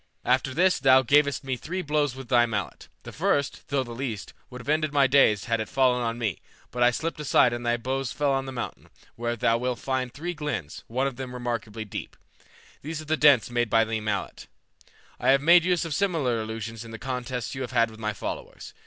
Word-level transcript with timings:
After 0.25 0.51
this 0.51 0.79
thou 0.79 1.03
gavest 1.03 1.43
me 1.43 1.55
three 1.55 1.83
blows 1.83 2.15
with 2.15 2.27
thy 2.27 2.47
mallet; 2.47 2.87
the 3.03 3.11
first, 3.11 3.67
though 3.67 3.83
the 3.83 3.91
least, 3.91 4.33
would 4.49 4.59
have 4.59 4.67
ended 4.67 4.91
my 4.91 5.05
days 5.05 5.43
had 5.45 5.59
it 5.59 5.69
fallen 5.69 6.01
on 6.01 6.17
me, 6.17 6.41
but 6.71 6.81
I 6.81 6.89
slipped 6.89 7.19
aside 7.19 7.53
and 7.53 7.63
thy 7.63 7.77
blows 7.77 8.11
fell 8.11 8.31
on 8.31 8.47
the 8.47 8.51
mountain, 8.51 8.89
where 9.15 9.35
thou 9.35 9.59
wilt 9.59 9.77
find 9.77 10.11
three 10.11 10.33
glens, 10.33 10.83
one 10.87 11.05
of 11.05 11.17
them 11.17 11.35
remarkably 11.35 11.85
deep. 11.85 12.17
These 12.81 12.99
are 12.99 13.05
the 13.05 13.15
dints 13.15 13.51
made 13.51 13.69
by 13.69 13.83
thy 13.83 13.99
mallet. 13.99 14.47
I 15.19 15.29
have 15.29 15.41
made 15.43 15.63
use 15.63 15.85
of 15.85 15.93
similar 15.93 16.41
illusions 16.41 16.83
in 16.83 16.89
the 16.89 16.97
contests 16.97 17.53
you 17.53 17.61
have 17.61 17.69
had 17.71 17.91
with 17.91 17.99
my 17.99 18.13
followers. 18.13 18.73